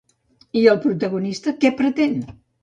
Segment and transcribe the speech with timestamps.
[0.61, 2.17] I el protagonista què pretén?